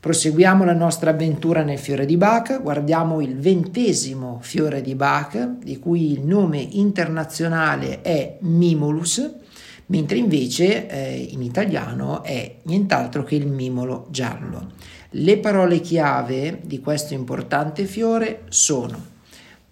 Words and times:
Proseguiamo 0.00 0.64
la 0.64 0.74
nostra 0.74 1.10
avventura 1.10 1.64
nel 1.64 1.78
fiore 1.78 2.06
di 2.06 2.16
Bach, 2.16 2.62
guardiamo 2.62 3.20
il 3.20 3.36
ventesimo 3.36 4.38
fiore 4.40 4.80
di 4.80 4.94
Bach, 4.94 5.56
di 5.60 5.80
cui 5.80 6.12
il 6.12 6.20
nome 6.20 6.60
internazionale 6.60 8.00
è 8.02 8.36
Mimulus, 8.42 9.28
mentre 9.86 10.18
invece 10.18 10.86
eh, 10.86 11.28
in 11.32 11.42
italiano 11.42 12.22
è 12.22 12.58
nient'altro 12.62 13.24
che 13.24 13.34
il 13.34 13.48
mimolo 13.48 14.06
giallo. 14.10 14.70
Le 15.10 15.38
parole 15.38 15.80
chiave 15.80 16.60
di 16.62 16.78
questo 16.78 17.14
importante 17.14 17.84
fiore 17.84 18.42
sono 18.50 19.02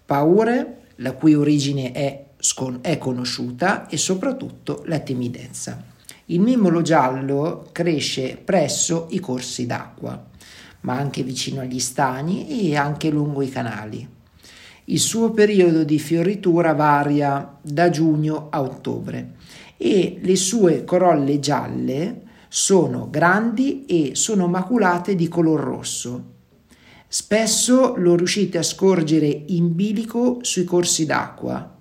paure, 0.05 0.79
la 0.95 1.13
cui 1.13 1.35
origine 1.35 1.93
è, 1.93 2.25
scon- 2.37 2.79
è 2.81 2.97
conosciuta, 2.97 3.87
e 3.87 3.95
soprattutto 3.95 4.83
la 4.87 4.99
timidezza. 4.99 5.95
Il 6.29 6.41
mimolo 6.41 6.81
giallo 6.81 7.69
cresce 7.71 8.35
presso 8.35 9.07
i 9.11 9.19
corsi 9.21 9.65
d'acqua, 9.65 10.25
ma 10.81 10.97
anche 10.97 11.23
vicino 11.23 11.61
agli 11.61 11.79
stagni 11.79 12.69
e 12.69 12.75
anche 12.75 13.09
lungo 13.09 13.41
i 13.41 13.49
canali. 13.49 14.05
Il 14.85 14.99
suo 14.99 15.31
periodo 15.31 15.85
di 15.85 15.97
fioritura 15.99 16.73
varia 16.73 17.57
da 17.61 17.89
giugno 17.89 18.47
a 18.49 18.61
ottobre 18.61 19.35
e 19.77 20.19
le 20.21 20.35
sue 20.35 20.83
corolle 20.83 21.39
gialle 21.39 22.23
sono 22.49 23.09
grandi 23.09 23.85
e 23.85 24.11
sono 24.15 24.49
maculate 24.49 25.15
di 25.15 25.29
color 25.29 25.61
rosso. 25.61 26.23
Spesso 27.07 27.95
lo 27.95 28.17
riuscite 28.17 28.57
a 28.57 28.63
scorgere 28.63 29.27
in 29.27 29.73
bilico 29.73 30.39
sui 30.41 30.65
corsi 30.65 31.05
d'acqua 31.05 31.76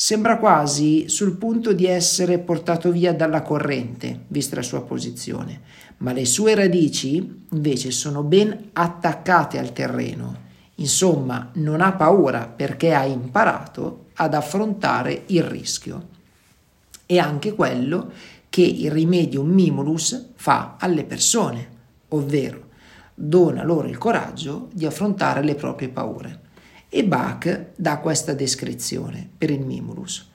Sembra 0.00 0.38
quasi 0.38 1.08
sul 1.08 1.36
punto 1.38 1.72
di 1.72 1.84
essere 1.84 2.38
portato 2.38 2.92
via 2.92 3.12
dalla 3.12 3.42
corrente, 3.42 4.26
vista 4.28 4.54
la 4.54 4.62
sua 4.62 4.82
posizione, 4.82 5.62
ma 5.96 6.12
le 6.12 6.24
sue 6.24 6.54
radici 6.54 7.46
invece 7.50 7.90
sono 7.90 8.22
ben 8.22 8.68
attaccate 8.74 9.58
al 9.58 9.72
terreno. 9.72 10.36
Insomma, 10.76 11.50
non 11.54 11.80
ha 11.80 11.94
paura 11.94 12.46
perché 12.46 12.94
ha 12.94 13.04
imparato 13.06 14.10
ad 14.14 14.34
affrontare 14.34 15.24
il 15.26 15.42
rischio. 15.42 16.06
È 17.04 17.18
anche 17.18 17.54
quello 17.54 18.12
che 18.48 18.62
il 18.62 18.92
Rimedium 18.92 19.50
Mimulus 19.50 20.28
fa 20.36 20.76
alle 20.78 21.02
persone, 21.02 21.70
ovvero 22.10 22.66
dona 23.16 23.64
loro 23.64 23.88
il 23.88 23.98
coraggio 23.98 24.68
di 24.72 24.86
affrontare 24.86 25.42
le 25.42 25.56
proprie 25.56 25.88
paure. 25.88 26.46
E 26.88 27.04
Bach 27.04 27.72
dà 27.76 27.98
questa 27.98 28.32
descrizione 28.32 29.28
per 29.36 29.50
il 29.50 29.60
Mimulus. 29.60 30.30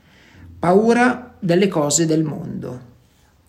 Paura 0.60 1.36
delle 1.40 1.68
cose 1.68 2.06
del 2.06 2.24
mondo, 2.24 2.92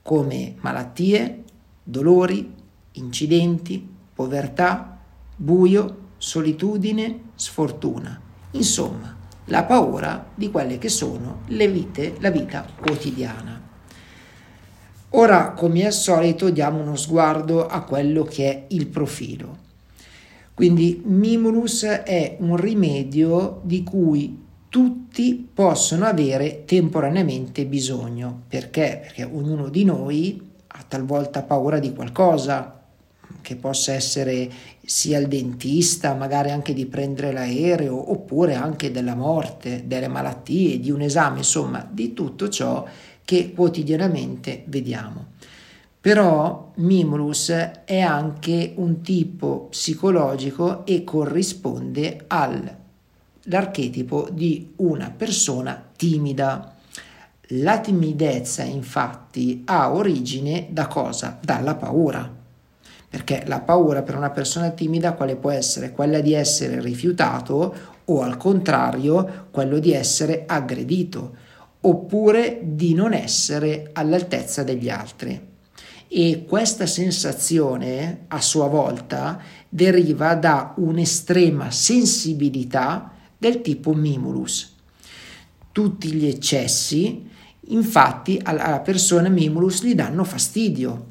come 0.03 0.55
malattie, 0.61 1.45
dolori, 1.83 2.53
incidenti, 2.93 3.87
povertà, 4.15 4.99
buio, 5.37 5.97
solitudine, 6.17 7.21
sfortuna. 7.35 8.21
Insomma, 8.53 9.15
la 9.47 9.65
paura 9.65 10.31
di 10.35 10.51
quelle 10.51 10.79
che 10.79 10.89
sono 10.89 11.43
le 11.49 11.69
vite, 11.69 12.17
la 12.21 12.31
vita 12.31 12.67
quotidiana. 12.81 13.61
Ora, 15.11 15.53
come 15.53 15.85
al 15.85 15.93
solito, 15.93 16.51
diamo 16.51 16.81
uno 16.81 16.97
sguardo 16.97 17.67
a 17.67 17.83
quello 17.83 18.25
che 18.25 18.51
è 18.51 18.65
il 18.71 18.87
profilo. 18.87 19.64
Quindi 20.55 21.03
Mimulus 21.05 21.83
è 21.83 22.37
un 22.39 22.57
rimedio 22.57 23.61
di 23.65 23.83
cui 23.83 24.43
tutti 24.69 25.49
possono 25.53 26.05
avere 26.05 26.65
temporaneamente 26.65 27.67
bisogno. 27.67 28.43
Perché? 28.47 29.01
Perché 29.03 29.25
ognuno 29.25 29.69
di 29.69 29.85
noi 29.85 30.41
ha 30.67 30.85
talvolta 30.87 31.43
paura 31.43 31.81
di 31.81 31.93
qualcosa, 31.93 32.83
che 33.41 33.57
possa 33.57 33.93
essere 33.93 34.49
sia 34.85 35.19
il 35.19 35.27
dentista, 35.27 36.15
magari 36.15 36.51
anche 36.51 36.73
di 36.73 36.87
prendere 36.87 37.33
l'aereo, 37.33 38.13
oppure 38.13 38.55
anche 38.55 38.91
della 38.91 39.15
morte, 39.15 39.85
delle 39.87 40.09
malattie, 40.09 40.79
di 40.79 40.91
un 40.91 41.01
esame, 41.01 41.39
insomma, 41.39 41.87
di 41.91 42.13
tutto 42.13 42.49
ciò 42.49 42.87
che 43.25 43.53
quotidianamente 43.53 44.63
vediamo. 44.67 45.33
Però 46.05 46.73
Mimulus 46.75 47.49
è 47.49 48.01
anche 48.01 48.75
un 48.77 49.01
tipo 49.01 49.69
psicologico 49.71 50.85
e 50.85 51.03
corrisponde 51.03 52.25
all'archetipo 52.27 54.29
di 54.31 54.75
una 54.77 55.11
persona 55.11 55.83
timida. 55.97 56.75
La 57.53 57.79
timidezza 57.79 58.65
infatti 58.65 59.63
ha 59.65 59.95
origine 59.95 60.67
da 60.69 60.89
cosa? 60.89 61.39
Dalla 61.43 61.75
paura. 61.75 62.31
Perché 63.09 63.45
la 63.47 63.61
paura 63.61 64.03
per 64.03 64.17
una 64.17 64.29
persona 64.29 64.69
timida 64.73 65.15
quale 65.15 65.37
può 65.37 65.53
essere? 65.53 65.93
Quella 65.93 66.21
di 66.21 66.35
essere 66.35 66.83
rifiutato 66.83 67.75
o 68.05 68.21
al 68.21 68.37
contrario 68.37 69.47
quello 69.51 69.79
di 69.79 69.95
essere 69.95 70.45
aggredito 70.47 71.35
oppure 71.81 72.61
di 72.63 72.93
non 72.93 73.15
essere 73.15 73.89
all'altezza 73.95 74.63
degli 74.63 74.91
altri 74.91 75.53
e 76.17 76.45
questa 76.47 76.87
sensazione 76.87 78.27
a 78.29 78.41
sua 78.41 78.69
volta 78.69 79.41
deriva 79.69 80.37
da 80.37 80.73
un'estrema 80.77 81.73
sensibilità 81.73 83.11
del 83.37 83.61
tipo 83.63 83.93
mimulus. 83.95 84.77
Tutti 85.73 86.13
gli 86.13 86.27
eccessi 86.27 87.29
infatti 87.67 88.39
alla 88.41 88.79
persona 88.79 89.29
mimulus 89.29 89.83
gli 89.83 89.97
danno 89.97 90.23
fastidio. 90.23 91.07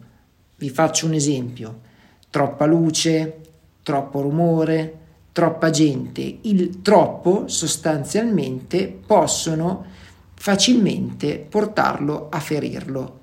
Vi 0.56 0.70
faccio 0.70 1.08
un 1.08 1.16
esempio. 1.16 1.82
Troppa 2.30 2.66
luce, 2.66 3.42
troppo 3.84 4.22
rumore, 4.22 5.00
troppa 5.34 5.70
gente. 5.70 6.38
Il 6.44 6.82
troppo 6.82 7.50
sostanzialmente 7.50 8.88
possono 9.06 9.86
facilmente 10.34 11.46
portarlo 11.50 12.30
a 12.32 12.40
ferirlo. 12.40 13.23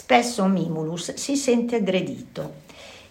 Spesso 0.00 0.46
Mimulus 0.46 1.14
si 1.14 1.34
sente 1.34 1.74
aggredito 1.74 2.52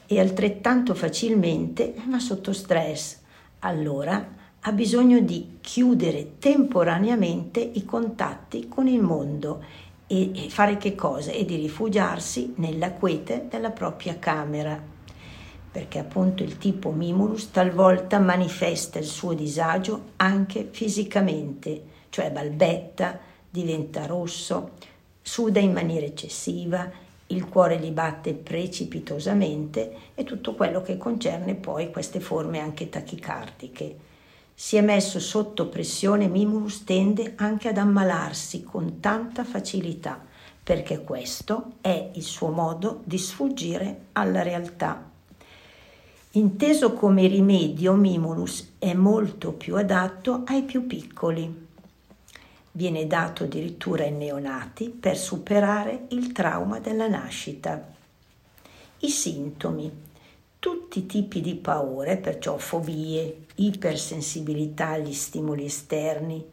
e 0.07 0.21
altrettanto 0.21 0.95
facilmente 0.95 1.93
va 2.07 2.17
sotto 2.17 2.53
stress. 2.53 3.17
Allora 3.59 4.25
ha 4.61 4.71
bisogno 4.71 5.19
di 5.19 5.57
chiudere 5.59 6.37
temporaneamente 6.39 7.59
i 7.59 7.83
contatti 7.83 8.69
con 8.69 8.87
il 8.87 9.01
mondo 9.01 9.61
e 10.07 10.47
fare 10.47 10.77
che 10.77 10.95
cosa? 10.95 11.31
E 11.31 11.43
di 11.43 11.57
rifugiarsi 11.57 12.53
nella 12.55 12.93
quiete 12.93 13.47
della 13.49 13.71
propria 13.71 14.17
camera. 14.17 14.81
Perché 15.69 15.99
appunto 15.99 16.41
il 16.41 16.57
tipo 16.57 16.91
Mimulus 16.91 17.51
talvolta 17.51 18.17
manifesta 18.17 18.97
il 18.97 19.05
suo 19.05 19.33
disagio 19.33 20.13
anche 20.15 20.69
fisicamente, 20.71 21.83
cioè 22.07 22.31
balbetta, 22.31 23.19
diventa 23.49 24.05
rosso, 24.05 24.95
suda 25.27 25.59
in 25.59 25.73
maniera 25.73 26.05
eccessiva, 26.05 26.89
il 27.27 27.49
cuore 27.49 27.77
gli 27.79 27.91
batte 27.91 28.33
precipitosamente 28.33 30.13
e 30.15 30.23
tutto 30.23 30.55
quello 30.55 30.81
che 30.81 30.95
concerne 30.95 31.53
poi 31.55 31.91
queste 31.91 32.21
forme 32.21 32.59
anche 32.59 32.87
tachicardiche. 32.87 33.97
Si 34.55 34.77
è 34.77 34.81
messo 34.81 35.19
sotto 35.19 35.67
pressione, 35.67 36.29
Mimulus 36.29 36.85
tende 36.85 37.33
anche 37.35 37.67
ad 37.67 37.77
ammalarsi 37.77 38.63
con 38.63 39.01
tanta 39.01 39.43
facilità, 39.43 40.25
perché 40.63 41.03
questo 41.03 41.73
è 41.81 42.11
il 42.13 42.23
suo 42.23 42.49
modo 42.49 43.01
di 43.03 43.17
sfuggire 43.17 44.05
alla 44.13 44.43
realtà. 44.43 45.09
Inteso 46.31 46.93
come 46.93 47.27
rimedio, 47.27 47.93
Mimulus 47.95 48.75
è 48.79 48.93
molto 48.93 49.51
più 49.51 49.75
adatto 49.75 50.43
ai 50.45 50.63
più 50.63 50.87
piccoli 50.87 51.66
viene 52.77 53.07
dato 53.07 53.45
addirittura 53.45 54.03
ai 54.03 54.11
neonati 54.11 54.89
per 54.89 55.17
superare 55.17 56.05
il 56.09 56.31
trauma 56.31 56.79
della 56.79 57.07
nascita. 57.07 57.83
I 58.99 59.09
sintomi. 59.09 60.05
Tutti 60.59 60.99
i 60.99 61.05
tipi 61.07 61.41
di 61.41 61.55
paure, 61.55 62.17
perciò 62.17 62.57
fobie, 62.57 63.45
ipersensibilità 63.55 64.89
agli 64.89 65.13
stimoli 65.13 65.65
esterni, 65.65 66.43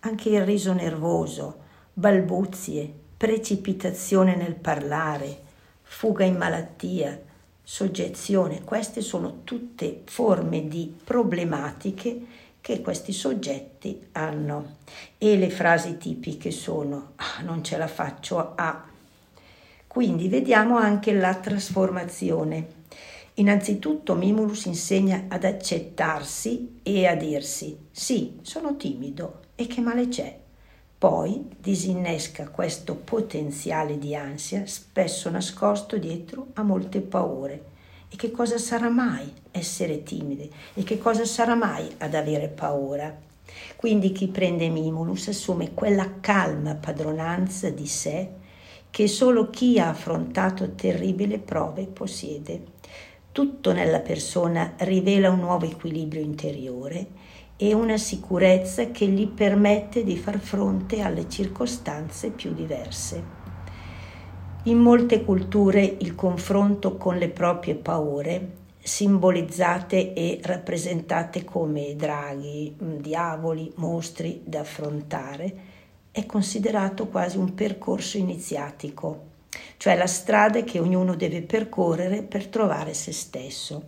anche 0.00 0.28
il 0.30 0.42
riso 0.46 0.72
nervoso, 0.72 1.58
balbuzie, 1.92 2.90
precipitazione 3.16 4.36
nel 4.36 4.54
parlare, 4.54 5.42
fuga 5.82 6.24
in 6.24 6.36
malattia, 6.36 7.20
soggezione, 7.62 8.64
queste 8.64 9.02
sono 9.02 9.40
tutte 9.44 10.00
forme 10.06 10.66
di 10.66 10.94
problematiche 11.04 12.46
che 12.68 12.82
questi 12.82 13.12
soggetti 13.12 14.08
hanno. 14.12 14.76
E 15.16 15.38
le 15.38 15.48
frasi 15.48 15.96
tipiche 15.96 16.50
sono 16.50 17.12
ah, 17.16 17.40
non 17.42 17.64
ce 17.64 17.78
la 17.78 17.86
faccio 17.86 18.52
a. 18.54 18.84
Quindi 19.86 20.28
vediamo 20.28 20.76
anche 20.76 21.14
la 21.14 21.34
trasformazione. 21.34 22.66
Innanzitutto 23.34 24.14
Mimulus 24.14 24.66
insegna 24.66 25.24
ad 25.28 25.44
accettarsi 25.44 26.80
e 26.82 27.06
a 27.06 27.14
dirsi 27.14 27.74
sì, 27.90 28.38
sono 28.42 28.76
timido 28.76 29.40
e 29.54 29.66
che 29.66 29.80
male 29.80 30.08
c'è. 30.08 30.38
Poi 30.98 31.48
disinnesca 31.58 32.50
questo 32.50 32.96
potenziale 32.96 33.98
di 33.98 34.14
ansia 34.14 34.66
spesso 34.66 35.30
nascosto 35.30 35.96
dietro 35.96 36.48
a 36.52 36.62
molte 36.62 37.00
paure. 37.00 37.76
E 38.10 38.16
che 38.16 38.30
cosa 38.30 38.58
sarà 38.58 38.88
mai 38.88 39.30
essere 39.50 40.02
timide? 40.02 40.48
E 40.74 40.82
che 40.82 40.98
cosa 40.98 41.24
sarà 41.24 41.54
mai 41.54 41.88
ad 41.98 42.14
avere 42.14 42.48
paura? 42.48 43.16
Quindi 43.76 44.12
chi 44.12 44.28
prende 44.28 44.68
Mimulus 44.68 45.28
assume 45.28 45.74
quella 45.74 46.20
calma 46.20 46.74
padronanza 46.74 47.70
di 47.70 47.86
sé 47.86 48.30
che 48.90 49.06
solo 49.06 49.50
chi 49.50 49.78
ha 49.78 49.90
affrontato 49.90 50.74
terribili 50.74 51.38
prove 51.38 51.86
possiede. 51.86 52.62
Tutto 53.30 53.72
nella 53.72 54.00
persona 54.00 54.72
rivela 54.78 55.30
un 55.30 55.40
nuovo 55.40 55.66
equilibrio 55.66 56.22
interiore 56.22 57.06
e 57.56 57.74
una 57.74 57.98
sicurezza 57.98 58.90
che 58.90 59.06
gli 59.06 59.28
permette 59.28 60.02
di 60.02 60.16
far 60.16 60.38
fronte 60.38 61.00
alle 61.00 61.28
circostanze 61.28 62.30
più 62.30 62.54
diverse. 62.54 63.37
In 64.68 64.80
molte 64.80 65.24
culture 65.24 65.82
il 65.82 66.14
confronto 66.14 66.98
con 66.98 67.16
le 67.16 67.30
proprie 67.30 67.74
paure, 67.74 68.50
simbolizzate 68.78 70.12
e 70.12 70.40
rappresentate 70.42 71.42
come 71.42 71.96
draghi, 71.96 72.76
diavoli, 72.78 73.72
mostri 73.76 74.42
da 74.44 74.60
affrontare, 74.60 75.54
è 76.10 76.26
considerato 76.26 77.06
quasi 77.06 77.38
un 77.38 77.54
percorso 77.54 78.18
iniziatico, 78.18 79.22
cioè 79.78 79.96
la 79.96 80.06
strada 80.06 80.62
che 80.64 80.78
ognuno 80.78 81.14
deve 81.14 81.40
percorrere 81.40 82.22
per 82.22 82.48
trovare 82.48 82.92
se 82.92 83.12
stesso. 83.12 83.82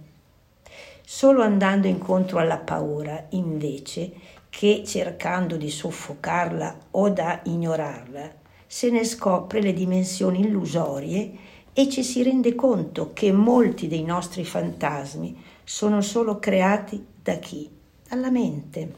Solo 1.05 1.43
andando 1.43 1.88
incontro 1.88 2.38
alla 2.38 2.56
paura, 2.56 3.27
invece, 3.32 4.12
che 4.49 4.82
cercando 4.87 5.59
di 5.59 5.69
soffocarla 5.69 6.79
o 6.93 7.11
da 7.11 7.41
ignorarla, 7.44 8.39
se 8.72 8.88
ne 8.88 9.05
scopre 9.05 9.61
le 9.61 9.72
dimensioni 9.72 10.43
illusorie 10.43 11.32
e 11.72 11.88
ci 11.88 12.05
si 12.05 12.22
rende 12.22 12.55
conto 12.55 13.11
che 13.12 13.32
molti 13.32 13.88
dei 13.88 14.05
nostri 14.05 14.44
fantasmi 14.44 15.37
sono 15.64 16.00
solo 16.00 16.38
creati 16.38 17.05
da 17.20 17.34
chi? 17.38 17.69
Dalla 18.08 18.31
mente. 18.31 18.94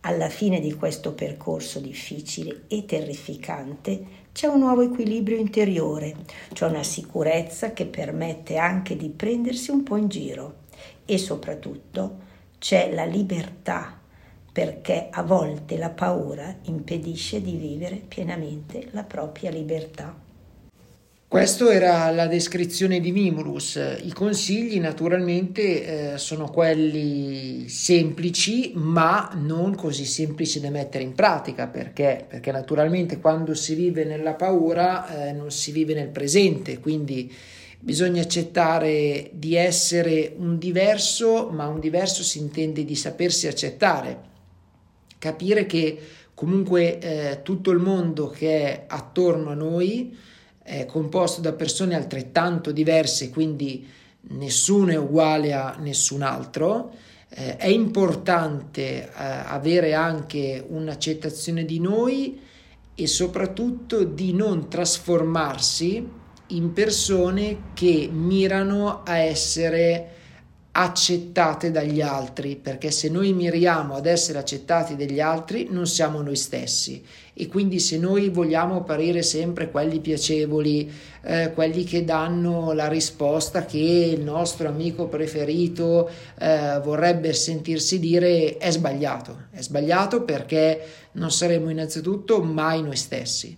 Alla 0.00 0.28
fine 0.28 0.58
di 0.58 0.74
questo 0.74 1.12
percorso 1.12 1.78
difficile 1.78 2.64
e 2.66 2.84
terrificante 2.86 4.04
c'è 4.32 4.48
un 4.48 4.58
nuovo 4.58 4.80
equilibrio 4.80 5.36
interiore, 5.36 6.16
c'è 6.52 6.66
una 6.66 6.82
sicurezza 6.82 7.72
che 7.72 7.86
permette 7.86 8.56
anche 8.56 8.96
di 8.96 9.10
prendersi 9.10 9.70
un 9.70 9.84
po' 9.84 9.94
in 9.94 10.08
giro 10.08 10.64
e 11.04 11.18
soprattutto 11.18 12.16
c'è 12.58 12.92
la 12.92 13.04
libertà 13.04 13.95
perché 14.56 15.08
a 15.10 15.22
volte 15.22 15.76
la 15.76 15.90
paura 15.90 16.56
impedisce 16.62 17.42
di 17.42 17.56
vivere 17.56 18.00
pienamente 18.08 18.88
la 18.92 19.02
propria 19.02 19.50
libertà. 19.50 20.18
Questa 21.28 21.70
era 21.70 22.10
la 22.10 22.26
descrizione 22.26 23.00
di 23.00 23.12
Mimulus. 23.12 23.78
I 24.02 24.10
consigli 24.14 24.80
naturalmente 24.80 26.14
eh, 26.14 26.16
sono 26.16 26.48
quelli 26.48 27.68
semplici, 27.68 28.72
ma 28.76 29.30
non 29.34 29.74
così 29.74 30.06
semplici 30.06 30.58
da 30.58 30.70
mettere 30.70 31.04
in 31.04 31.12
pratica, 31.12 31.66
perché? 31.66 32.24
Perché 32.26 32.50
naturalmente 32.50 33.20
quando 33.20 33.52
si 33.52 33.74
vive 33.74 34.04
nella 34.04 34.32
paura 34.32 35.28
eh, 35.28 35.32
non 35.32 35.50
si 35.50 35.70
vive 35.70 35.92
nel 35.92 36.08
presente, 36.08 36.80
quindi 36.80 37.30
Bisogna 37.78 38.22
accettare 38.22 39.28
di 39.32 39.54
essere 39.54 40.32
un 40.38 40.58
diverso, 40.58 41.50
ma 41.50 41.68
un 41.68 41.78
diverso 41.78 42.24
si 42.24 42.38
intende 42.38 42.84
di 42.84 42.96
sapersi 42.96 43.46
accettare, 43.46 44.34
capire 45.18 45.66
che 45.66 45.98
comunque 46.34 46.98
eh, 46.98 47.42
tutto 47.42 47.70
il 47.70 47.78
mondo 47.78 48.28
che 48.28 48.62
è 48.62 48.84
attorno 48.86 49.50
a 49.50 49.54
noi 49.54 50.16
è 50.62 50.84
composto 50.84 51.40
da 51.40 51.52
persone 51.52 51.94
altrettanto 51.94 52.72
diverse, 52.72 53.30
quindi 53.30 53.86
nessuno 54.28 54.90
è 54.90 54.96
uguale 54.96 55.52
a 55.52 55.76
nessun 55.78 56.22
altro. 56.22 56.92
Eh, 57.28 57.56
è 57.56 57.68
importante 57.68 59.04
eh, 59.04 59.08
avere 59.14 59.94
anche 59.94 60.64
un'accettazione 60.68 61.64
di 61.64 61.78
noi 61.78 62.40
e 62.94 63.06
soprattutto 63.06 64.04
di 64.04 64.32
non 64.32 64.68
trasformarsi 64.68 66.08
in 66.48 66.72
persone 66.72 67.70
che 67.74 68.08
mirano 68.10 69.02
a 69.04 69.18
essere 69.18 70.14
accettate 70.78 71.70
dagli 71.70 72.02
altri, 72.02 72.56
perché 72.56 72.90
se 72.90 73.08
noi 73.08 73.32
miriamo 73.32 73.94
ad 73.94 74.04
essere 74.04 74.38
accettati 74.38 74.94
dagli 74.94 75.20
altri 75.20 75.68
non 75.70 75.86
siamo 75.86 76.20
noi 76.20 76.36
stessi. 76.36 77.02
E 77.32 77.46
quindi 77.46 77.80
se 77.80 77.96
noi 77.96 78.28
vogliamo 78.28 78.76
apparire 78.76 79.22
sempre 79.22 79.70
quelli 79.70 80.00
piacevoli, 80.00 80.92
eh, 81.22 81.52
quelli 81.54 81.82
che 81.84 82.04
danno 82.04 82.72
la 82.72 82.88
risposta 82.88 83.64
che 83.64 83.78
il 83.78 84.20
nostro 84.20 84.68
amico 84.68 85.06
preferito 85.08 86.10
eh, 86.38 86.78
vorrebbe 86.84 87.32
sentirsi 87.32 87.98
dire 87.98 88.58
è 88.58 88.70
sbagliato, 88.70 89.44
è 89.52 89.62
sbagliato 89.62 90.24
perché 90.24 90.80
non 91.12 91.30
saremo 91.30 91.70
innanzitutto 91.70 92.42
mai 92.42 92.82
noi 92.82 92.96
stessi. 92.96 93.56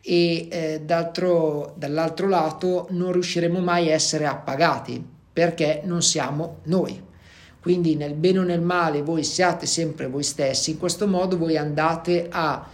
E 0.00 0.48
eh, 0.50 0.80
dall'altro 0.82 2.28
lato 2.28 2.86
non 2.90 3.12
riusciremo 3.12 3.60
mai 3.60 3.90
a 3.90 3.94
essere 3.94 4.26
appagati 4.26 5.12
perché 5.34 5.82
non 5.84 6.00
siamo 6.00 6.60
noi. 6.64 7.12
Quindi 7.60 7.96
nel 7.96 8.14
bene 8.14 8.38
o 8.38 8.42
nel 8.42 8.60
male 8.60 9.02
voi 9.02 9.24
siate 9.24 9.66
sempre 9.66 10.06
voi 10.06 10.22
stessi, 10.22 10.70
in 10.70 10.78
questo 10.78 11.06
modo 11.06 11.36
voi 11.36 11.56
andate 11.56 12.28
a 12.30 12.66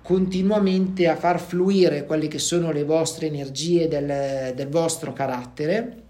continuamente 0.00 1.06
a 1.06 1.16
far 1.16 1.38
fluire 1.38 2.06
quelle 2.06 2.28
che 2.28 2.38
sono 2.38 2.72
le 2.72 2.84
vostre 2.84 3.26
energie 3.26 3.88
del, 3.88 4.54
del 4.54 4.68
vostro 4.68 5.12
carattere 5.12 6.04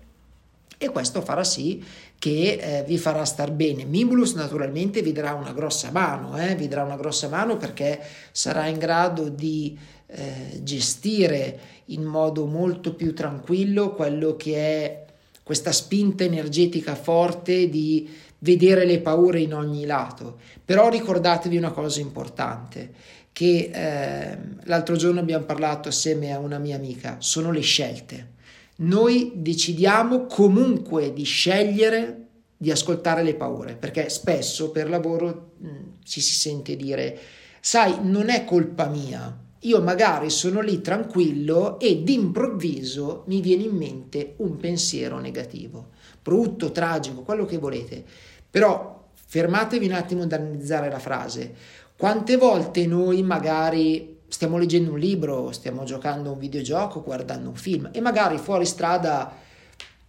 e 0.79 0.91
questo 0.91 1.21
farà 1.21 1.43
sì 1.43 1.85
che 2.19 2.59
eh, 2.61 2.85
vi 2.87 2.99
farà 2.99 3.25
star 3.25 3.51
bene. 3.51 3.85
Mimulus 3.85 4.35
naturalmente 4.35 5.03
vi 5.03 5.13
darà 5.13 5.35
una 5.35 5.53
grossa 5.53 5.91
mano, 5.91 6.39
eh? 6.39 6.55
vi 6.55 6.69
darà 6.69 6.85
una 6.85 6.97
grossa 6.97 7.29
mano 7.29 7.57
perché 7.57 8.01
sarà 8.31 8.67
in 8.67 8.79
grado 8.79 9.29
di 9.29 9.77
eh, 10.07 10.61
gestire 10.63 11.59
in 11.87 12.05
modo 12.05 12.47
molto 12.47 12.95
più 12.95 13.15
tranquillo 13.15 13.95
quello 13.95 14.37
che 14.37 14.55
è 14.55 15.07
questa 15.49 15.73
spinta 15.73 16.25
energetica 16.25 16.95
forte 16.95 17.71
di 17.71 18.07
vedere 18.41 18.85
le 18.85 19.01
paure 19.01 19.41
in 19.41 19.55
ogni 19.55 19.87
lato. 19.87 20.39
Però 20.63 20.91
ricordatevi 20.91 21.57
una 21.57 21.71
cosa 21.71 22.01
importante, 22.01 22.93
che 23.33 23.71
eh, 23.73 24.39
l'altro 24.65 24.97
giorno 24.97 25.21
abbiamo 25.21 25.47
parlato 25.47 25.89
assieme 25.89 26.35
a 26.35 26.39
una 26.39 26.59
mia 26.59 26.77
amica, 26.77 27.17
sono 27.21 27.51
le 27.51 27.63
scelte. 27.63 28.33
Noi 28.81 29.33
decidiamo 29.37 30.27
comunque 30.27 31.15
di 31.15 31.25
scegliere 31.25 32.27
di 32.55 32.71
ascoltare 32.71 33.23
le 33.23 33.35
paure, 33.35 33.75
perché 33.75 34.11
spesso 34.11 34.71
per 34.71 34.91
lavoro 34.91 35.53
mh, 35.57 35.69
ci 36.05 36.21
si 36.21 36.35
sente 36.35 36.77
dire, 36.77 37.19
sai, 37.59 38.01
non 38.03 38.29
è 38.29 38.45
colpa 38.45 38.87
mia, 38.89 39.35
io 39.61 39.83
magari 39.83 40.31
sono 40.31 40.61
lì 40.61 40.81
tranquillo 40.81 41.81
e 41.81 42.03
d'improvviso 42.03 43.25
mi 43.27 43.41
viene 43.41 43.65
in 43.65 43.77
mente 43.77 44.35
un 44.37 44.57
pensiero 44.57 45.19
negativo, 45.19 45.89
brutto, 46.23 46.71
tragico, 46.71 47.23
quello 47.23 47.45
che 47.45 47.59
volete. 47.59 48.05
Però 48.51 49.07
fermatevi 49.13 49.87
un 49.87 49.93
attimo 49.93 50.23
ad 50.23 50.33
analizzare 50.33 50.91
la 50.91 50.99
frase. 50.99 51.55
Quante 51.97 52.37
volte 52.37 52.87
noi 52.87 53.23
magari 53.23 54.19
stiamo 54.29 54.59
leggendo 54.59 54.93
un 54.93 54.99
libro, 54.99 55.51
stiamo 55.51 55.85
giocando 55.85 56.29
a 56.29 56.33
un 56.33 56.39
videogioco, 56.39 57.03
guardando 57.03 57.49
un 57.49 57.57
film 57.57 57.91
e 57.93 58.01
magari 58.01 58.39
fuori 58.39 58.65
strada 58.67 59.35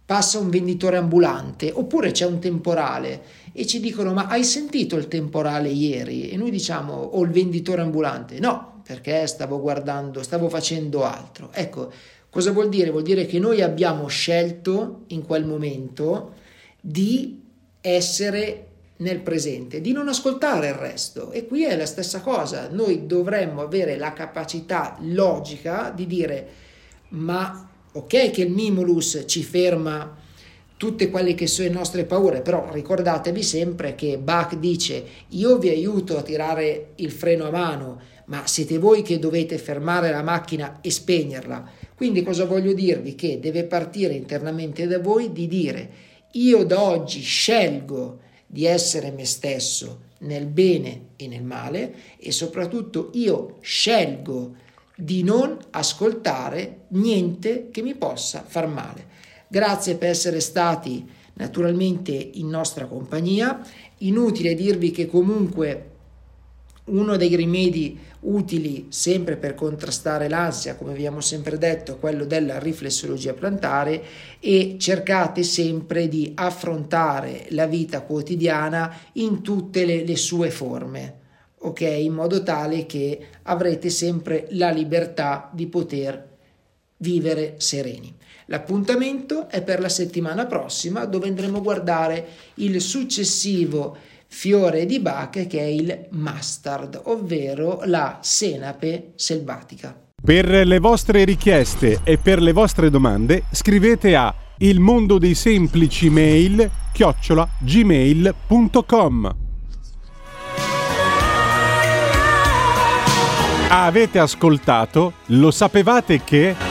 passa 0.04 0.38
un 0.38 0.50
venditore 0.50 0.96
ambulante 0.96 1.70
oppure 1.72 2.10
c'è 2.10 2.26
un 2.26 2.40
temporale 2.40 3.22
e 3.52 3.64
ci 3.64 3.78
dicono 3.78 4.12
ma 4.12 4.26
hai 4.26 4.42
sentito 4.44 4.96
il 4.96 5.08
temporale 5.08 5.68
ieri? 5.68 6.30
E 6.30 6.36
noi 6.36 6.50
diciamo 6.50 6.92
o 6.92 7.22
il 7.22 7.30
venditore 7.30 7.82
ambulante. 7.82 8.38
No, 8.38 8.79
perché 8.90 9.28
stavo 9.28 9.60
guardando, 9.60 10.20
stavo 10.20 10.48
facendo 10.48 11.04
altro. 11.04 11.50
Ecco, 11.52 11.92
cosa 12.28 12.50
vuol 12.50 12.68
dire? 12.68 12.90
Vuol 12.90 13.04
dire 13.04 13.24
che 13.24 13.38
noi 13.38 13.62
abbiamo 13.62 14.08
scelto 14.08 15.04
in 15.08 15.24
quel 15.24 15.44
momento 15.44 16.34
di 16.80 17.40
essere 17.80 18.66
nel 18.96 19.20
presente, 19.20 19.80
di 19.80 19.92
non 19.92 20.08
ascoltare 20.08 20.70
il 20.70 20.74
resto. 20.74 21.30
E 21.30 21.46
qui 21.46 21.64
è 21.64 21.76
la 21.76 21.86
stessa 21.86 22.20
cosa, 22.20 22.68
noi 22.68 23.06
dovremmo 23.06 23.62
avere 23.62 23.96
la 23.96 24.12
capacità 24.12 24.96
logica 25.02 25.92
di 25.94 26.06
dire 26.08 26.48
ma 27.10 27.70
ok 27.92 28.30
che 28.30 28.42
il 28.42 28.50
mimulus 28.50 29.22
ci 29.26 29.44
ferma 29.44 30.16
tutte 30.76 31.10
quelle 31.10 31.34
che 31.34 31.46
sono 31.46 31.68
le 31.68 31.74
nostre 31.74 32.04
paure, 32.04 32.40
però 32.40 32.72
ricordatevi 32.72 33.42
sempre 33.42 33.94
che 33.94 34.18
Bach 34.18 34.56
dice 34.56 35.04
io 35.28 35.58
vi 35.58 35.68
aiuto 35.68 36.16
a 36.16 36.22
tirare 36.22 36.92
il 36.96 37.12
freno 37.12 37.46
a 37.46 37.50
mano, 37.50 38.00
ma 38.30 38.46
siete 38.46 38.78
voi 38.78 39.02
che 39.02 39.18
dovete 39.18 39.58
fermare 39.58 40.10
la 40.10 40.22
macchina 40.22 40.78
e 40.80 40.90
spegnerla. 40.90 41.68
Quindi 41.94 42.22
cosa 42.22 42.44
voglio 42.44 42.72
dirvi? 42.72 43.14
Che 43.14 43.38
deve 43.40 43.64
partire 43.64 44.14
internamente 44.14 44.86
da 44.86 45.00
voi 45.00 45.32
di 45.32 45.46
dire 45.46 45.90
io 46.32 46.64
da 46.64 46.80
oggi 46.80 47.20
scelgo 47.20 48.20
di 48.46 48.64
essere 48.64 49.10
me 49.10 49.24
stesso 49.24 50.08
nel 50.20 50.46
bene 50.46 51.08
e 51.16 51.26
nel 51.26 51.42
male 51.42 51.94
e 52.18 52.30
soprattutto 52.30 53.10
io 53.14 53.56
scelgo 53.60 54.54
di 54.94 55.24
non 55.24 55.56
ascoltare 55.70 56.82
niente 56.88 57.68
che 57.70 57.82
mi 57.82 57.96
possa 57.96 58.44
far 58.46 58.68
male. 58.68 59.08
Grazie 59.48 59.96
per 59.96 60.10
essere 60.10 60.38
stati 60.38 61.04
naturalmente 61.34 62.12
in 62.12 62.48
nostra 62.48 62.86
compagnia. 62.86 63.60
Inutile 63.98 64.54
dirvi 64.54 64.92
che 64.92 65.06
comunque 65.06 65.89
uno 66.84 67.16
dei 67.16 67.36
rimedi 67.36 67.98
utili 68.20 68.86
sempre 68.88 69.36
per 69.36 69.54
contrastare 69.54 70.28
l'ansia, 70.28 70.74
come 70.74 70.92
abbiamo 70.92 71.20
sempre 71.20 71.56
detto, 71.58 71.92
è 71.92 71.98
quello 71.98 72.24
della 72.24 72.58
riflessologia 72.58 73.32
plantare 73.32 74.02
e 74.40 74.76
cercate 74.78 75.42
sempre 75.42 76.08
di 76.08 76.32
affrontare 76.34 77.46
la 77.50 77.66
vita 77.66 78.02
quotidiana 78.02 78.94
in 79.14 79.42
tutte 79.42 79.84
le, 79.84 80.04
le 80.04 80.16
sue 80.16 80.50
forme, 80.50 81.18
ok? 81.58 81.80
In 81.80 82.12
modo 82.12 82.42
tale 82.42 82.86
che 82.86 83.26
avrete 83.42 83.88
sempre 83.88 84.48
la 84.50 84.70
libertà 84.70 85.50
di 85.52 85.66
poter 85.66 86.28
vivere 86.98 87.54
sereni. 87.58 88.14
L'appuntamento 88.46 89.48
è 89.48 89.62
per 89.62 89.78
la 89.78 89.88
settimana 89.88 90.44
prossima 90.44 91.04
dove 91.04 91.28
andremo 91.28 91.58
a 91.58 91.62
guardare 91.62 92.26
il 92.54 92.80
successivo 92.80 93.96
fiore 94.30 94.86
di 94.86 95.00
Bach 95.00 95.46
che 95.46 95.58
è 95.58 95.64
il 95.64 96.06
mustard, 96.12 97.00
ovvero 97.04 97.80
la 97.84 98.18
senape 98.22 99.12
selvatica. 99.16 99.94
Per 100.22 100.46
le 100.46 100.78
vostre 100.78 101.24
richieste 101.24 102.00
e 102.04 102.16
per 102.16 102.40
le 102.40 102.52
vostre 102.52 102.90
domande 102.90 103.44
scrivete 103.50 104.14
a 104.14 104.34
il 104.58 104.78
mondo 104.78 105.18
dei 105.18 105.34
semplici 105.34 106.10
mail 106.10 106.70
chiocciola 106.92 107.48
gmail.com 107.58 109.36
Avete 113.72 114.18
ascoltato? 114.18 115.12
Lo 115.26 115.50
sapevate 115.50 116.22
che... 116.24 116.69